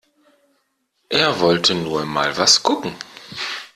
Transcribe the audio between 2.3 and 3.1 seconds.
was gucken.